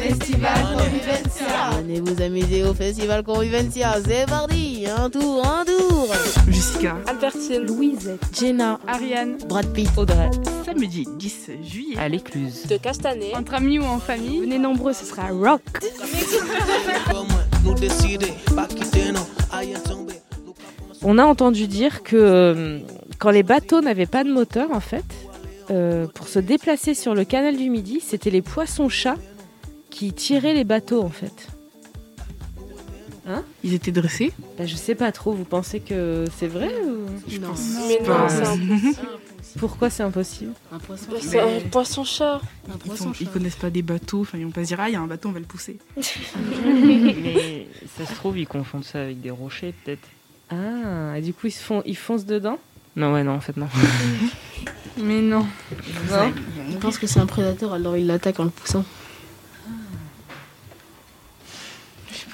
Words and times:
Festival 0.00 0.54
Convivencia. 0.78 1.70
Venez 1.76 2.00
vous 2.00 2.22
amuser 2.22 2.64
au 2.64 2.72
Festival 2.72 3.22
Convivencia. 3.22 3.96
C'est 4.02 4.26
parti, 4.26 4.86
un 4.86 5.10
tour, 5.10 5.44
un 5.46 5.64
tour. 5.64 6.08
Jessica, 6.48 6.96
Albertine, 7.06 7.66
Louisette, 7.66 8.20
Jenna, 8.32 8.80
Ariane, 8.86 9.36
Brad 9.46 9.70
Pitt, 9.74 9.90
Audrey, 9.98 10.30
samedi 10.64 11.06
10 11.18 11.50
juillet. 11.62 11.98
à 11.98 12.08
l'écluse. 12.08 12.66
de 12.66 12.78
Castanet. 12.78 13.36
Entre 13.36 13.52
amis 13.52 13.78
ou 13.78 13.84
en 13.84 13.98
famille. 13.98 14.40
Venez 14.40 14.58
nombreux, 14.58 14.94
ce 14.94 15.04
sera 15.04 15.28
rock. 15.28 15.60
On 21.02 21.18
a 21.18 21.24
entendu 21.24 21.66
dire 21.66 22.02
que 22.02 22.16
euh, 22.16 22.78
quand 23.18 23.30
les 23.30 23.42
bateaux 23.42 23.82
n'avaient 23.82 24.06
pas 24.06 24.24
de 24.24 24.32
moteur, 24.32 24.70
en 24.72 24.80
fait, 24.80 25.04
euh, 25.70 26.06
pour 26.06 26.26
se 26.26 26.38
déplacer 26.38 26.94
sur 26.94 27.14
le 27.14 27.24
canal 27.24 27.58
du 27.58 27.68
Midi, 27.68 28.00
c'était 28.00 28.30
les 28.30 28.42
poissons-chats 28.42 29.16
qui 29.90 30.12
tiraient 30.12 30.54
les 30.54 30.64
bateaux, 30.64 31.02
en 31.02 31.10
fait. 31.10 31.48
Ils 33.62 33.74
étaient 33.74 33.92
dressés 33.92 34.32
Bah, 34.58 34.66
je 34.66 34.74
sais 34.74 34.96
pas 34.96 35.12
trop, 35.12 35.32
vous 35.32 35.44
pensez 35.44 35.78
que 35.78 36.24
c'est 36.36 36.48
vrai 36.48 36.68
ou... 36.84 37.06
Je 37.28 37.38
Non. 37.38 37.48
pense 37.50 37.74
Mais 37.86 38.00
non, 38.00 38.06
pas. 38.06 38.28
c'est 38.28 38.46
impossible. 38.46 38.96
Pourquoi 39.58 39.90
c'est 39.90 40.02
impossible 40.02 40.52
Un 40.72 40.78
poisson. 40.78 41.06
Bah, 41.10 41.16
C'est 41.20 41.38
un 41.38 41.48
Ils, 41.58 41.68
poisson. 41.70 42.04
sont- 42.04 43.12
ils 43.20 43.28
connaissent 43.28 43.54
pas 43.56 43.70
des 43.70 43.82
bateaux, 43.82 44.22
enfin 44.22 44.36
ils 44.38 44.44
vont 44.44 44.50
pas 44.50 44.62
se 44.62 44.68
dire 44.68 44.78
ah 44.80 44.88
il 44.88 44.92
y 44.94 44.96
a 44.96 45.00
un 45.00 45.06
bateau 45.06 45.28
on 45.28 45.32
va 45.32 45.38
le 45.38 45.44
pousser. 45.44 45.78
Mais 45.96 47.66
ça 47.98 48.06
se 48.06 48.14
trouve, 48.14 48.36
ils 48.38 48.46
confondent 48.48 48.84
ça 48.84 49.00
avec 49.02 49.20
des 49.20 49.30
rochers, 49.30 49.74
peut-être. 49.84 50.08
Ah, 50.50 51.16
et 51.16 51.20
du 51.20 51.32
coup, 51.32 51.46
ils, 51.46 51.52
se 51.52 51.62
font, 51.62 51.82
ils 51.86 51.96
foncent 51.96 52.26
dedans 52.26 52.58
Non, 52.96 53.12
ouais, 53.12 53.22
non, 53.22 53.32
en 53.34 53.40
fait, 53.40 53.56
non. 53.56 53.68
Mais 54.98 55.20
non. 55.20 55.46
Non. 56.10 56.32
Je 56.70 56.76
pense 56.78 56.98
que 56.98 57.06
c'est 57.06 57.20
un 57.20 57.26
prédateur, 57.26 57.72
alors 57.74 57.96
il 57.96 58.06
l'attaque 58.08 58.40
en 58.40 58.44
le 58.44 58.50
poussant. 58.50 58.84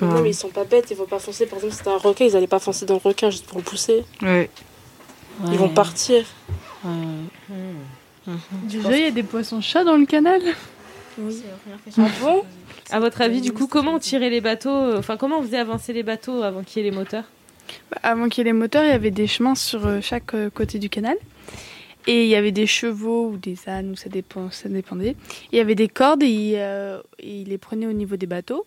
Non, 0.00 0.20
mais 0.22 0.30
ils 0.30 0.34
sont 0.34 0.48
pas 0.48 0.64
bêtes, 0.64 0.90
ils 0.90 0.96
vont 0.96 1.06
pas 1.06 1.18
foncer. 1.18 1.46
Par 1.46 1.58
exemple, 1.58 1.72
si 1.72 1.78
c'était 1.78 1.90
un 1.90 1.98
requin, 1.98 2.24
ils 2.26 2.36
allaient 2.36 2.46
pas 2.46 2.58
foncer 2.58 2.86
dans 2.86 2.94
le 2.94 3.00
requin 3.00 3.30
juste 3.30 3.46
pour 3.46 3.58
le 3.58 3.64
pousser. 3.64 4.04
Ouais. 4.22 4.50
Ils 5.50 5.58
vont 5.58 5.68
partir. 5.68 6.24
Ouais. 6.84 6.92
Déjà, 8.64 8.96
il 8.96 9.04
y 9.04 9.06
a 9.06 9.10
des 9.10 9.22
poissons-chats 9.22 9.84
dans 9.84 9.96
le 9.96 10.06
canal. 10.06 10.40
Ah 11.98 12.08
bon 12.20 12.44
À 12.90 13.00
votre 13.00 13.20
avis, 13.22 13.40
du 13.40 13.52
coup, 13.52 13.66
comment 13.66 13.94
on 13.94 13.98
tirait 13.98 14.30
les 14.30 14.40
bateaux 14.40 14.68
euh, 14.68 14.98
Enfin, 14.98 15.16
comment 15.16 15.38
on 15.38 15.42
faisait 15.42 15.58
avancer 15.58 15.92
les 15.92 16.02
bateaux 16.02 16.42
avant 16.42 16.62
qu'il 16.62 16.82
y 16.82 16.86
ait 16.86 16.90
les 16.90 16.96
moteurs? 16.96 17.24
Bah, 17.90 17.98
avant 18.02 18.28
qu'il 18.28 18.42
y 18.44 18.48
ait 18.48 18.52
les 18.52 18.58
moteurs, 18.58 18.84
il 18.84 18.90
y 18.90 18.92
avait 18.92 19.10
des 19.10 19.26
chemins 19.26 19.54
sur 19.54 19.86
euh, 19.86 20.00
chaque 20.02 20.34
euh, 20.34 20.50
côté 20.50 20.78
du 20.78 20.90
canal. 20.90 21.16
Et 22.06 22.24
il 22.24 22.28
y 22.28 22.36
avait 22.36 22.52
des 22.52 22.66
chevaux 22.66 23.30
ou 23.30 23.36
des 23.36 23.56
ânes, 23.66 23.90
ou 23.90 23.96
ça, 23.96 24.08
dépend, 24.08 24.50
ça 24.50 24.68
dépendait. 24.68 25.16
Il 25.50 25.58
y 25.58 25.60
avait 25.60 25.74
des 25.74 25.88
cordes 25.88 26.22
et 26.22 26.28
ils, 26.28 26.54
euh, 26.56 27.00
et 27.18 27.40
ils 27.40 27.48
les 27.48 27.58
prenaient 27.58 27.86
au 27.86 27.92
niveau 27.92 28.16
des 28.16 28.26
bateaux. 28.26 28.64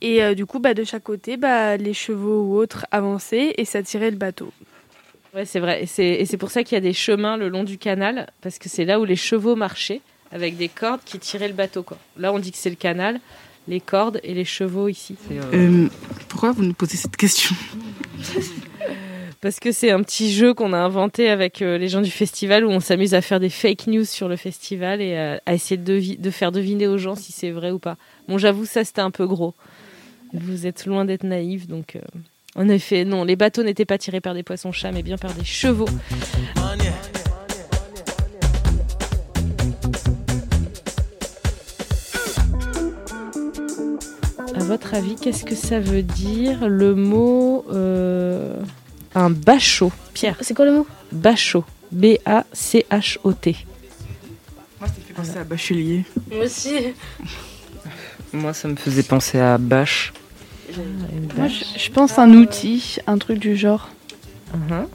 Et 0.00 0.22
euh, 0.22 0.34
du 0.34 0.46
coup, 0.46 0.60
bah, 0.60 0.74
de 0.74 0.84
chaque 0.84 1.02
côté, 1.02 1.36
bah, 1.36 1.76
les 1.76 1.94
chevaux 1.94 2.42
ou 2.42 2.56
autres 2.56 2.86
avançaient 2.90 3.54
et 3.56 3.64
ça 3.64 3.82
tirait 3.82 4.10
le 4.10 4.16
bateau. 4.16 4.52
Ouais, 5.34 5.44
c'est 5.44 5.60
vrai. 5.60 5.82
Et 5.82 5.86
c'est, 5.86 6.06
et 6.06 6.24
c'est 6.24 6.36
pour 6.36 6.50
ça 6.50 6.62
qu'il 6.62 6.76
y 6.76 6.78
a 6.78 6.80
des 6.80 6.92
chemins 6.92 7.36
le 7.36 7.48
long 7.48 7.64
du 7.64 7.78
canal, 7.78 8.28
parce 8.40 8.58
que 8.58 8.68
c'est 8.68 8.84
là 8.84 8.98
où 9.00 9.04
les 9.04 9.16
chevaux 9.16 9.56
marchaient, 9.56 10.00
avec 10.32 10.56
des 10.56 10.68
cordes 10.68 11.00
qui 11.04 11.18
tiraient 11.18 11.48
le 11.48 11.54
bateau. 11.54 11.82
Quoi. 11.82 11.98
Là, 12.16 12.32
on 12.32 12.38
dit 12.38 12.52
que 12.52 12.58
c'est 12.58 12.70
le 12.70 12.76
canal, 12.76 13.20
les 13.66 13.80
cordes 13.80 14.20
et 14.22 14.34
les 14.34 14.44
chevaux 14.44 14.88
ici. 14.88 15.16
Euh, 15.30 15.42
Euh, 15.52 15.88
pourquoi 16.28 16.52
vous 16.52 16.64
nous 16.64 16.74
posez 16.74 16.96
cette 16.96 17.16
question? 17.16 17.54
Parce 19.40 19.60
que 19.60 19.70
c'est 19.70 19.90
un 19.90 20.02
petit 20.02 20.32
jeu 20.32 20.52
qu'on 20.52 20.72
a 20.72 20.78
inventé 20.78 21.28
avec 21.28 21.62
euh, 21.62 21.78
les 21.78 21.88
gens 21.88 22.00
du 22.00 22.10
festival, 22.10 22.64
où 22.64 22.70
on 22.70 22.80
s'amuse 22.80 23.14
à 23.14 23.20
faire 23.20 23.38
des 23.38 23.50
fake 23.50 23.86
news 23.86 24.04
sur 24.04 24.28
le 24.28 24.36
festival 24.36 25.00
et 25.00 25.16
à, 25.16 25.40
à 25.46 25.54
essayer 25.54 25.76
de, 25.76 26.20
de 26.20 26.30
faire 26.30 26.50
deviner 26.50 26.88
aux 26.88 26.98
gens 26.98 27.14
si 27.14 27.30
c'est 27.32 27.50
vrai 27.50 27.70
ou 27.70 27.78
pas. 27.78 27.96
Bon, 28.26 28.38
j'avoue, 28.38 28.64
ça, 28.64 28.84
c'était 28.84 29.00
un 29.00 29.10
peu 29.12 29.26
gros. 29.26 29.54
Vous 30.32 30.66
êtes 30.66 30.86
loin 30.86 31.04
d'être 31.04 31.24
naïfs, 31.24 31.66
donc... 31.66 31.96
euh, 31.96 32.00
En 32.54 32.68
effet, 32.68 33.04
non, 33.04 33.24
les 33.24 33.36
bateaux 33.36 33.62
n'étaient 33.62 33.84
pas 33.86 33.98
tirés 33.98 34.20
par 34.20 34.34
des 34.34 34.42
poissons-chats, 34.42 34.92
mais 34.92 35.02
bien 35.02 35.16
par 35.16 35.32
des 35.34 35.44
chevaux. 35.44 35.88
À 44.54 44.60
votre 44.64 44.94
avis, 44.94 45.16
qu'est-ce 45.16 45.44
que 45.44 45.54
ça 45.54 45.78
veut 45.80 46.02
dire 46.02 46.68
le 46.68 46.94
mot 46.94 47.64
euh, 47.70 48.60
un 49.14 49.30
bachot? 49.30 49.92
Pierre, 50.14 50.36
C'est 50.40 50.54
quoi 50.54 50.64
le 50.64 50.72
mot? 50.72 50.86
Bachot. 51.12 51.64
B-A-C-H-O-T. 51.92 53.56
Moi 54.80 54.86
ça 54.88 54.94
me 54.98 55.04
fait 55.06 55.14
penser 55.14 55.38
à 55.38 55.44
bachelier. 55.44 56.04
Moi 56.30 56.44
aussi. 56.44 56.74
Moi, 58.32 58.52
ça 58.52 58.68
me 58.68 58.76
faisait 58.76 59.02
penser 59.02 59.38
à 59.38 59.56
Bâche. 59.56 60.12
Moi, 61.36 61.48
je, 61.48 61.64
je 61.78 61.90
pense 61.90 62.18
un 62.18 62.32
outil, 62.32 62.98
un 63.06 63.18
truc 63.18 63.38
du 63.38 63.56
genre. 63.56 63.88
Mhm. 64.54 64.86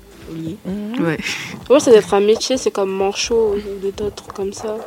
Mhm. 0.66 1.04
Ouais. 1.04 1.18
Ouais, 1.70 1.80
ça 1.80 1.92
doit 1.92 2.00
être 2.00 2.14
un 2.14 2.20
métier, 2.22 2.58
c'est 2.58 2.72
comme 2.72 2.92
manchot 2.92 3.56
ou 3.56 3.80
des 3.80 3.92
trucs 3.92 4.34
comme 4.34 4.54
ça. 4.54 4.78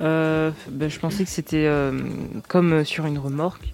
Euh, 0.00 0.50
ben, 0.70 0.88
je 0.88 0.98
pensais 0.98 1.24
que 1.24 1.30
c'était 1.30 1.66
euh, 1.66 1.92
comme 2.48 2.72
euh, 2.72 2.84
sur 2.84 3.06
une 3.06 3.18
remorque, 3.18 3.72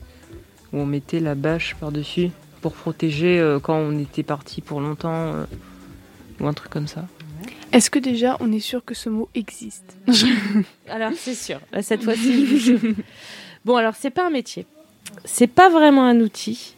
où 0.72 0.78
on 0.78 0.86
mettait 0.86 1.20
la 1.20 1.34
bâche 1.34 1.76
par-dessus 1.78 2.30
pour 2.62 2.72
protéger 2.72 3.38
euh, 3.38 3.58
quand 3.60 3.76
on 3.76 3.98
était 3.98 4.22
parti 4.22 4.60
pour 4.60 4.80
longtemps, 4.80 5.34
euh, 5.34 5.44
ou 6.40 6.46
un 6.46 6.52
truc 6.54 6.70
comme 6.70 6.88
ça. 6.88 7.04
Est-ce 7.72 7.90
que 7.90 7.98
déjà 7.98 8.36
on 8.40 8.50
est 8.52 8.60
sûr 8.60 8.84
que 8.84 8.94
ce 8.94 9.08
mot 9.08 9.28
existe? 9.34 9.96
Alors, 10.88 11.10
c'est 11.16 11.34
sûr. 11.34 11.60
Cette 11.82 12.02
fois-ci. 12.02 12.76
Bon, 13.64 13.76
alors, 13.76 13.94
c'est 13.98 14.10
pas 14.10 14.26
un 14.26 14.30
métier. 14.30 14.66
C'est 15.24 15.46
pas 15.46 15.68
vraiment 15.68 16.04
un 16.04 16.20
outil. 16.20 16.74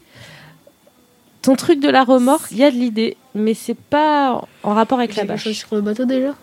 Ton 1.42 1.54
truc 1.54 1.80
de 1.80 1.88
la 1.88 2.02
remorque, 2.04 2.50
il 2.50 2.58
y 2.58 2.64
a 2.64 2.70
de 2.70 2.76
l'idée, 2.76 3.16
mais 3.34 3.54
c'est 3.54 3.76
pas 3.78 4.42
en 4.62 4.74
rapport 4.74 4.98
avec 4.98 5.14
la 5.14 5.22
Quelque 5.24 5.36
chose 5.38 5.52
bâche. 5.52 5.58
sur 5.66 5.74
le 5.76 5.80
bateau 5.82 6.04
déjà 6.04 6.34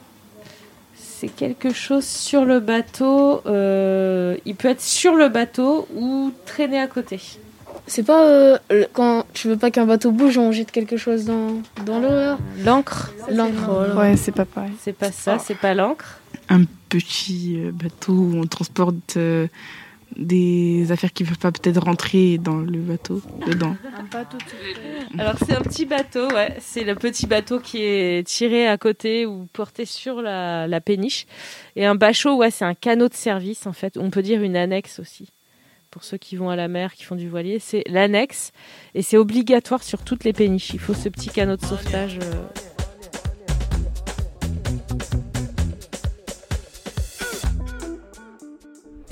C'est 0.95 1.27
quelque 1.27 1.73
chose 1.73 2.05
sur 2.05 2.45
le 2.45 2.59
bateau. 2.59 3.41
euh, 3.45 4.37
il 4.45 4.55
peut 4.55 4.69
être 4.69 4.81
sur 4.81 5.15
le 5.15 5.27
bateau 5.29 5.87
ou 5.95 6.31
traîné 6.45 6.79
à 6.79 6.87
côté. 6.87 7.19
C'est 7.85 8.03
pas 8.03 8.23
euh, 8.23 8.57
le- 8.69 8.87
quand 8.93 9.25
tu 9.33 9.49
veux 9.49 9.57
pas 9.57 9.69
qu'un 9.71 9.85
bateau 9.85 10.11
bouge, 10.11 10.37
on 10.37 10.53
jette 10.53 10.71
quelque 10.71 10.95
chose 10.95 11.25
dans, 11.25 11.61
dans 11.85 11.99
l'eau 11.99 12.07
là 12.09 12.37
L'encre, 12.63 13.11
L'encre, 13.29 13.51
voilà. 13.67 13.95
Ouais, 13.95 14.15
c'est 14.15 14.31
pas 14.31 14.45
pareil. 14.45 14.71
c'est 14.81 14.93
pas 14.95 15.11
ça, 15.11 15.37
c'est 15.37 15.57
pas 15.57 15.73
l'encre. 15.73 16.19
Un 16.47 16.63
petit 16.87 17.57
euh, 17.57 17.71
bateau 17.73 18.13
où 18.13 18.37
on 18.41 18.45
transporte 18.45 19.17
euh, 19.17 19.47
des 20.17 20.91
affaires 20.91 21.13
qui 21.13 21.23
ne 21.23 21.29
peuvent 21.29 21.39
pas 21.39 21.51
peut-être 21.51 21.81
rentrer 21.81 22.37
dans 22.37 22.57
le 22.57 22.79
bateau 22.79 23.21
dedans. 23.47 23.75
Alors 25.17 25.35
c'est 25.45 25.53
un 25.55 25.61
petit 25.61 25.85
bateau, 25.85 26.27
ouais. 26.33 26.55
C'est 26.59 26.83
le 26.83 26.95
petit 26.95 27.27
bateau 27.27 27.59
qui 27.59 27.83
est 27.83 28.25
tiré 28.27 28.67
à 28.67 28.77
côté 28.77 29.25
ou 29.25 29.47
porté 29.53 29.85
sur 29.85 30.21
la, 30.21 30.67
la 30.67 30.81
péniche. 30.81 31.25
Et 31.75 31.85
un 31.85 31.95
bachot, 31.95 32.35
ouais, 32.35 32.51
c'est 32.51 32.65
un 32.65 32.75
canot 32.75 33.09
de 33.09 33.13
service 33.13 33.67
en 33.67 33.73
fait. 33.73 33.97
On 33.97 34.09
peut 34.09 34.21
dire 34.21 34.41
une 34.41 34.55
annexe 34.55 34.99
aussi. 34.99 35.29
Pour 35.91 36.03
ceux 36.03 36.17
qui 36.17 36.35
vont 36.35 36.49
à 36.49 36.55
la 36.55 36.67
mer, 36.67 36.93
qui 36.95 37.03
font 37.03 37.15
du 37.15 37.29
voilier, 37.29 37.59
c'est 37.59 37.83
l'annexe. 37.87 38.51
Et 38.95 39.03
c'est 39.03 39.17
obligatoire 39.17 39.83
sur 39.83 40.03
toutes 40.03 40.23
les 40.23 40.33
péniches. 40.33 40.71
Il 40.73 40.79
faut 40.79 40.95
ce 40.95 41.07
petit 41.07 41.29
canot 41.29 41.55
de 41.55 41.65
sauvetage. 41.65 42.17
euh. 42.21 42.72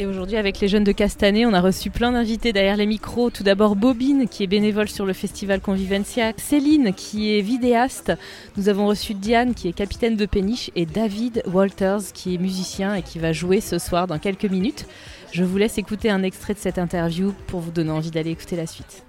Et 0.02 0.08
aujourd'hui, 0.08 0.38
avec 0.38 0.60
les 0.60 0.68
jeunes 0.68 0.84
de 0.84 0.92
Castanet, 0.94 1.46
on 1.46 1.54
a 1.54 1.62
reçu 1.62 1.92
plein 1.92 2.12
d'invités 2.12 2.54
derrière 2.54 2.76
les 2.76 2.88
micros. 2.88 3.30
Tout 3.30 3.44
d'abord 3.44 3.76
Bobine, 3.76 4.28
qui 4.28 4.42
est 4.42 4.48
bénévole 4.48 4.90
sur 4.90 5.06
le 5.06 5.14
festival 5.14 5.62
Convivencia. 5.62 6.34
Céline, 6.38 6.92
qui 6.96 7.38
est 7.38 7.42
vidéaste. 7.42 8.12
Nous 8.58 8.68
avons 8.68 8.88
reçu 8.88 9.14
Diane, 9.14 9.54
qui 9.54 9.68
est 9.68 9.74
capitaine 9.74 10.16
de 10.16 10.26
péniche. 10.26 10.72
Et 10.76 10.88
David 10.88 11.44
Walters, 11.46 12.14
qui 12.16 12.34
est 12.34 12.40
musicien 12.40 12.96
et 12.96 13.04
qui 13.04 13.20
va 13.20 13.32
jouer 13.32 13.62
ce 13.62 13.78
soir 13.78 14.08
dans 14.08 14.18
quelques 14.18 14.46
minutes. 14.46 14.88
Je 15.34 15.44
vous 15.44 15.56
laisse 15.58 15.78
écouter 15.78 16.10
un 16.10 16.24
extrait 16.24 16.56
de 16.56 16.60
cette 16.60 16.80
interview 16.80 17.36
pour 17.46 17.60
vous 17.60 17.70
donner 17.70 17.92
envie 17.92 18.10
d'aller 18.10 18.32
écouter 18.32 18.56
la 18.56 18.66
suite. 18.66 19.04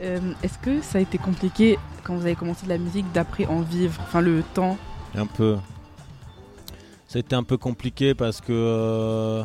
Euh, 0.00 0.18
Est-ce 0.42 0.58
que 0.60 0.80
ça 0.80 0.96
a 0.96 1.02
été 1.02 1.18
compliqué 1.18 1.78
quand 2.04 2.14
vous 2.14 2.22
avez 2.24 2.36
commencé 2.36 2.64
de 2.64 2.70
la 2.70 2.78
musique 2.78 3.04
d'après 3.12 3.44
en 3.44 3.60
vivre 3.60 4.00
Enfin, 4.04 4.22
le 4.22 4.42
temps? 4.54 4.78
Un 5.14 5.26
peu. 5.26 5.58
Ça 7.06 7.18
a 7.18 7.20
été 7.20 7.36
un 7.36 7.42
peu 7.42 7.58
compliqué 7.58 8.14
parce 8.14 8.40
que. 8.40 8.50
euh, 8.50 9.42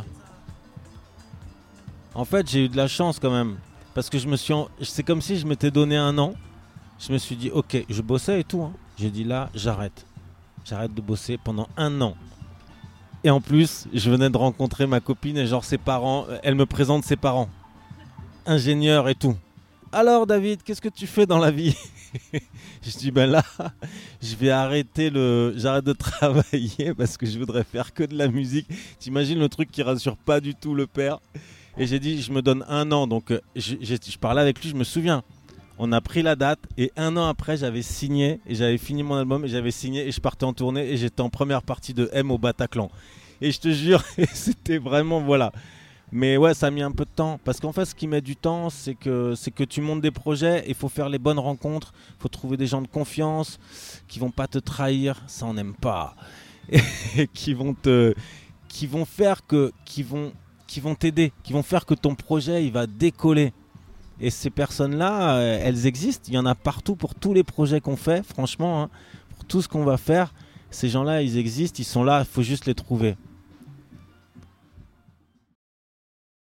En 2.15 2.25
fait, 2.25 2.49
j'ai 2.49 2.65
eu 2.65 2.69
de 2.69 2.77
la 2.77 2.87
chance 2.87 3.19
quand 3.19 3.31
même. 3.31 3.57
Parce 3.93 4.09
que 4.09 4.17
je 4.17 4.27
me 4.27 4.35
suis. 4.35 4.53
C'est 4.81 5.03
comme 5.03 5.21
si 5.21 5.37
je 5.37 5.45
m'étais 5.45 5.71
donné 5.71 5.97
un 5.97 6.17
an. 6.17 6.33
Je 6.99 7.11
me 7.11 7.17
suis 7.17 7.35
dit, 7.35 7.49
ok, 7.51 7.85
je 7.89 8.01
bossais 8.01 8.39
et 8.39 8.43
tout. 8.43 8.61
hein. 8.61 8.73
J'ai 8.97 9.09
dit 9.09 9.23
là, 9.25 9.49
j'arrête. 9.53 10.05
J'arrête 10.63 10.93
de 10.93 11.01
bosser 11.01 11.37
pendant 11.37 11.67
un 11.77 11.99
an. 12.01 12.15
Et 13.23 13.29
en 13.29 13.41
plus, 13.41 13.87
je 13.93 14.09
venais 14.09 14.29
de 14.29 14.37
rencontrer 14.37 14.87
ma 14.87 14.99
copine 14.99 15.37
et 15.37 15.45
genre 15.45 15.65
ses 15.65 15.77
parents. 15.77 16.25
Elle 16.43 16.55
me 16.55 16.65
présente 16.65 17.03
ses 17.03 17.15
parents. 17.17 17.49
Ingénieur 18.45 19.09
et 19.09 19.15
tout. 19.15 19.35
Alors 19.91 20.27
David, 20.27 20.61
qu'est-ce 20.63 20.81
que 20.81 20.89
tu 20.89 21.07
fais 21.07 21.25
dans 21.25 21.39
la 21.39 21.51
vie? 21.51 21.75
Je 22.81 22.97
dis 22.97 23.11
ben 23.11 23.29
là, 23.29 23.43
je 24.21 24.35
vais 24.35 24.51
arrêter 24.51 25.09
le, 25.09 25.53
j'arrête 25.57 25.83
de 25.85 25.91
travailler 25.93 26.93
parce 26.97 27.17
que 27.17 27.25
je 27.25 27.37
voudrais 27.39 27.63
faire 27.63 27.93
que 27.93 28.03
de 28.03 28.15
la 28.15 28.27
musique. 28.27 28.67
T'imagines 28.99 29.39
le 29.39 29.49
truc 29.49 29.71
qui 29.71 29.81
rassure 29.81 30.15
pas 30.15 30.39
du 30.39 30.53
tout 30.53 30.75
le 30.75 30.85
père? 30.85 31.19
Et 31.77 31.87
j'ai 31.87 31.99
dit, 31.99 32.21
je 32.21 32.31
me 32.31 32.41
donne 32.41 32.63
un 32.69 32.91
an. 32.91 33.07
Donc, 33.07 33.31
euh, 33.31 33.41
je, 33.55 34.17
parlais 34.17 34.41
avec 34.41 34.61
lui, 34.61 34.69
je 34.69 34.75
me 34.75 34.83
souviens. 34.83 35.23
On 35.77 35.91
a 35.91 35.99
pris 35.99 36.21
la 36.21 36.37
date 36.37 36.59
et 36.77 36.93
un 36.95 37.17
an 37.17 37.27
après, 37.27 37.57
j'avais 37.57 37.81
signé 37.81 38.39
et 38.47 38.55
j'avais 38.55 38.77
fini 38.77 39.03
mon 39.03 39.15
album 39.15 39.43
et 39.43 39.49
j'avais 39.49 39.71
signé 39.71 40.07
et 40.07 40.11
je 40.11 40.21
partais 40.21 40.45
en 40.45 40.53
tournée 40.53 40.89
et 40.89 40.95
j'étais 40.95 41.19
en 41.19 41.29
première 41.29 41.63
partie 41.63 41.93
de 41.93 42.09
M 42.13 42.31
au 42.31 42.37
Bataclan. 42.37 42.89
Et 43.41 43.51
je 43.51 43.59
te 43.59 43.69
jure, 43.69 44.01
c'était 44.33 44.77
vraiment 44.77 45.19
voilà. 45.19 45.51
Mais 46.13 46.37
ouais, 46.37 46.53
ça 46.53 46.67
a 46.67 46.71
mis 46.71 46.81
un 46.81 46.91
peu 46.91 47.03
de 47.03 47.09
temps 47.13 47.41
parce 47.43 47.59
qu'en 47.59 47.73
fait, 47.73 47.83
ce 47.83 47.93
qui 47.93 48.07
met 48.07 48.21
du 48.21 48.37
temps, 48.37 48.69
c'est 48.69 48.95
que 48.95 49.35
c'est 49.35 49.51
que 49.51 49.65
tu 49.65 49.81
montes 49.81 49.99
des 49.99 50.11
projets, 50.11 50.63
il 50.65 50.75
faut 50.75 50.87
faire 50.87 51.09
les 51.09 51.19
bonnes 51.19 51.39
rencontres, 51.39 51.93
il 52.17 52.21
faut 52.21 52.29
trouver 52.29 52.55
des 52.55 52.67
gens 52.67 52.81
de 52.81 52.87
confiance 52.87 53.59
qui 54.07 54.19
vont 54.19 54.31
pas 54.31 54.47
te 54.47 54.59
trahir, 54.59 55.21
ça 55.27 55.45
on 55.45 55.55
n'aime 55.55 55.73
pas, 55.73 56.15
et 57.17 57.27
qui 57.33 57.53
vont 57.53 57.73
te, 57.73 58.13
qui 58.69 58.87
vont 58.87 59.03
faire 59.03 59.45
que, 59.45 59.73
qui 59.83 60.03
vont, 60.03 60.31
qui 60.67 60.79
vont 60.79 60.95
t'aider, 60.95 61.31
qui 61.43 61.53
vont 61.53 61.63
faire 61.63 61.85
que 61.85 61.93
ton 61.93 62.15
projet 62.15 62.65
il 62.65 62.71
va 62.71 62.87
décoller. 62.87 63.53
Et 64.21 64.29
ces 64.29 64.49
personnes-là, 64.49 65.35
euh, 65.35 65.59
elles 65.61 65.87
existent. 65.87 66.25
Il 66.29 66.35
y 66.35 66.37
en 66.37 66.45
a 66.45 66.55
partout 66.55 66.95
pour 66.95 67.15
tous 67.15 67.33
les 67.33 67.43
projets 67.43 67.81
qu'on 67.81 67.97
fait. 67.97 68.25
Franchement, 68.25 68.83
hein, 68.83 68.89
pour 69.35 69.45
tout 69.45 69.61
ce 69.61 69.67
qu'on 69.67 69.83
va 69.83 69.97
faire, 69.97 70.33
ces 70.71 70.87
gens-là, 70.87 71.21
ils 71.21 71.37
existent. 71.37 71.77
Ils 71.79 71.85
sont 71.85 72.03
là. 72.03 72.19
Il 72.21 72.25
faut 72.25 72.41
juste 72.41 72.65
les 72.65 72.75
trouver. 72.75 73.17